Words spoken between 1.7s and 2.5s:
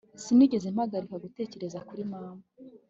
kuri mama